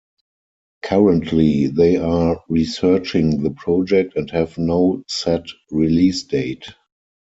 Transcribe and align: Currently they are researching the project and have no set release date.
Currently 0.81 1.67
they 1.67 1.97
are 1.97 2.41
researching 2.49 3.43
the 3.43 3.51
project 3.51 4.15
and 4.15 4.31
have 4.31 4.57
no 4.57 5.03
set 5.07 5.45
release 5.69 6.23
date. 6.23 6.65